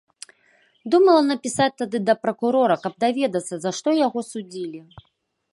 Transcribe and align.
Думала 0.93 1.21
напісаць 1.31 1.75
тады 1.83 1.97
да 2.07 2.17
пракурора, 2.23 2.75
каб 2.87 2.93
даведацца, 3.07 3.55
за 3.67 3.71
што 3.81 3.89
яго 4.05 4.19
судзілі. 4.35 4.79